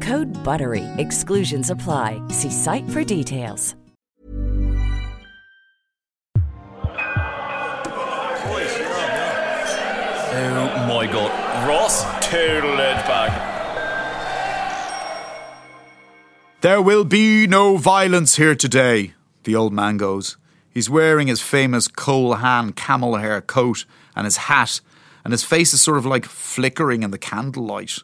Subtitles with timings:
[0.00, 0.84] Code BUTTERY.
[0.98, 2.22] Exclusions apply.
[2.28, 3.74] See site for details.
[10.32, 11.68] Oh my god.
[11.68, 13.48] Ross, total it back.
[16.60, 20.36] There will be no violence here today, the old man goes.
[20.70, 24.80] He's wearing his famous Cole Haan camel hair coat and his hat,
[25.24, 27.98] and his face is sort of like flickering in the candlelight.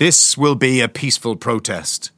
[0.00, 2.10] This will be a peaceful protest.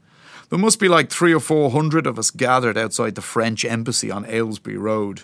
[0.51, 4.09] There must be like three or four hundred of us gathered outside the French embassy
[4.09, 5.23] on Ailesbury Road.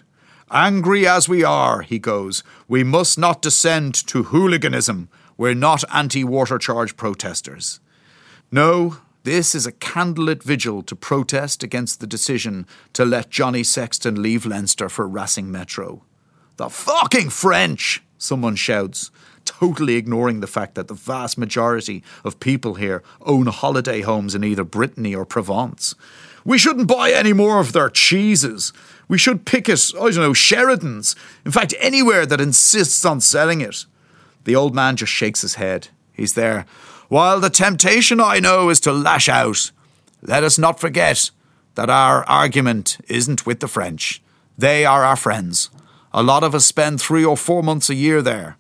[0.51, 5.09] Angry as we are, he goes, we must not descend to hooliganism.
[5.37, 7.79] We're not anti water charge protesters.
[8.51, 14.21] No, this is a candlelit vigil to protest against the decision to let Johnny Sexton
[14.21, 16.03] leave Leinster for Racing Metro.
[16.57, 18.03] The fucking French!
[18.19, 19.13] Someone shouts,
[19.49, 24.45] totally ignoring the fact that the vast majority of people here own holiday homes in
[24.45, 25.95] either Brittany or Provence.
[26.45, 28.73] We shouldn't buy any more of their cheeses.
[29.09, 31.17] We should picket, I don't know, Sheridan's.
[31.45, 33.87] In fact, anywhere that insists on selling it.
[34.45, 35.89] The old man just shakes his head.
[36.13, 36.67] He's there.
[37.09, 39.71] While the temptation I know is to lash out,
[40.23, 41.31] let us not forget
[41.75, 44.21] that our argument isn't with the French.
[44.57, 45.71] They are our friends.
[46.13, 48.57] A lot of us spend three or four months a year there.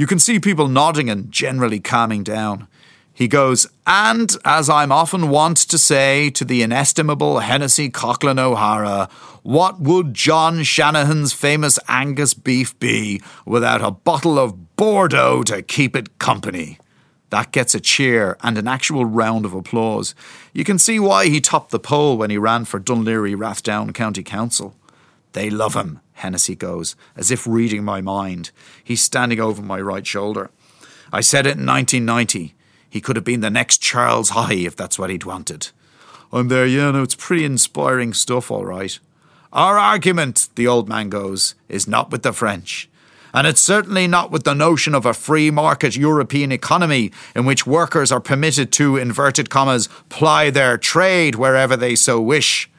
[0.00, 2.68] You can see people nodding and generally calming down.
[3.12, 9.10] He goes, and as I'm often wont to say to the inestimable Hennessy Coughlin O'Hara,
[9.42, 15.94] what would John Shanahan's famous Angus beef be without a bottle of Bordeaux to keep
[15.94, 16.78] it company?
[17.28, 20.14] That gets a cheer and an actual round of applause.
[20.54, 23.92] You can see why he topped the poll when he ran for Dún Laoghaire Rathdown
[23.92, 24.74] County Council.
[25.32, 28.50] They love him, Hennessy goes, as if reading my mind.
[28.82, 30.50] He's standing over my right shoulder.
[31.12, 32.54] I said it in 1990.
[32.88, 35.68] He could have been the next Charles Haughey if that's what he'd wanted.
[36.32, 38.98] I'm there, yeah, no, it's pretty inspiring stuff, all right.
[39.52, 42.88] Our argument, the old man goes, is not with the French.
[43.32, 47.66] And it's certainly not with the notion of a free market European economy in which
[47.66, 52.69] workers are permitted to, inverted commas, ply their trade wherever they so wish.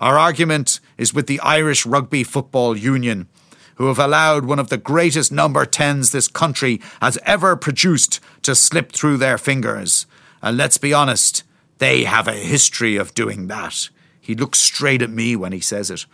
[0.00, 3.28] Our argument is with the Irish Rugby Football Union,
[3.74, 8.54] who have allowed one of the greatest number 10s this country has ever produced to
[8.54, 10.06] slip through their fingers.
[10.40, 11.44] And let's be honest,
[11.76, 13.90] they have a history of doing that.
[14.18, 16.06] He looks straight at me when he says it.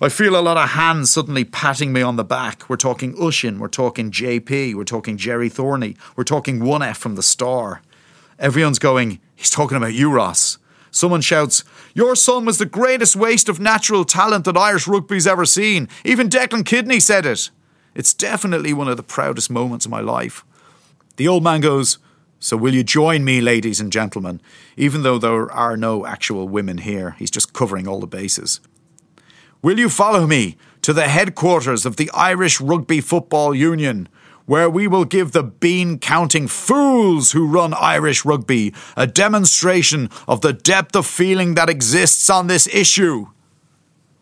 [0.00, 2.68] I feel a lot of hands suddenly patting me on the back.
[2.70, 7.22] We're talking Oisín, we're talking JP, we're talking Gerry Thornley, we're talking 1F from the
[7.22, 7.82] Star.
[8.38, 10.58] Everyone's going, he's talking about you, Ross.
[10.94, 15.44] Someone shouts, Your son was the greatest waste of natural talent that Irish rugby's ever
[15.44, 15.88] seen.
[16.04, 17.50] Even Declan Kidney said it.
[17.96, 20.44] It's definitely one of the proudest moments of my life.
[21.16, 21.98] The old man goes,
[22.38, 24.40] So will you join me, ladies and gentlemen?
[24.76, 28.60] Even though there are no actual women here, he's just covering all the bases.
[29.62, 34.08] Will you follow me to the headquarters of the Irish Rugby Football Union,
[34.46, 40.40] where we will give the bean counting fools who run Irish rugby a demonstration of
[40.40, 43.26] the depth of feeling that exists on this issue?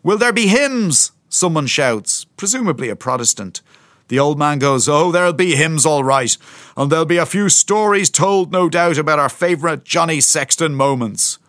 [0.01, 1.11] Will there be hymns?
[1.29, 3.61] Someone shouts, presumably a Protestant.
[4.09, 6.37] The old man goes, Oh, there'll be hymns all right,
[6.77, 11.39] and there'll be a few stories told, no doubt, about our favourite Johnny Sexton moments.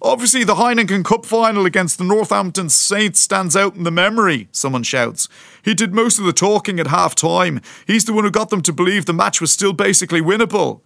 [0.00, 4.84] Obviously, the Heineken Cup final against the Northampton Saints stands out in the memory, someone
[4.84, 5.28] shouts.
[5.64, 7.60] He did most of the talking at half time.
[7.84, 10.82] He's the one who got them to believe the match was still basically winnable.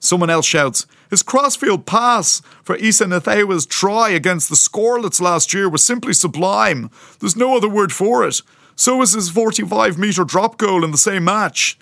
[0.00, 5.68] Someone else shouts, His crossfield pass for Isa Nacewa's try against the Scarlets last year
[5.68, 6.90] was simply sublime.
[7.20, 8.40] There's no other word for it.
[8.76, 11.78] So was his 45 metre drop goal in the same match.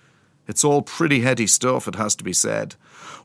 [0.48, 2.74] It's all pretty heady stuff, it has to be said.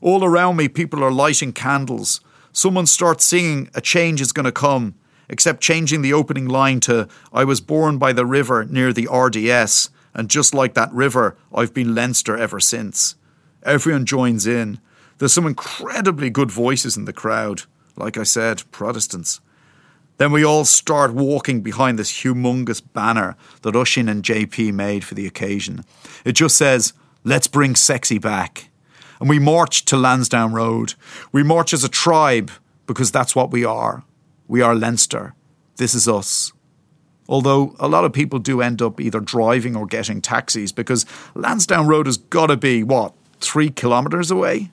[0.00, 2.20] All around me, people are lighting candles
[2.52, 4.94] someone starts singing A Change is Gonna Come,
[5.28, 9.90] except changing the opening line to I was born by the river near the RDS,
[10.14, 13.16] and just like that river, I've been Leinster ever since.
[13.62, 14.78] Everyone joins in.
[15.18, 17.62] There's some incredibly good voices in the crowd.
[17.96, 19.40] Like I said, Protestants.
[20.18, 25.14] Then we all start walking behind this humongous banner that Oisín and JP made for
[25.14, 25.84] the occasion.
[26.24, 26.92] It just says,
[27.24, 28.68] Let's bring sexy back
[29.22, 30.94] and we march to Lansdowne Road.
[31.30, 32.50] We march as a tribe
[32.88, 34.02] because that's what we are.
[34.48, 35.34] We are Leinster.
[35.76, 36.52] This is us.
[37.28, 41.86] Although a lot of people do end up either driving or getting taxis because Lansdowne
[41.86, 44.72] Road has got to be, what, three kilometres away?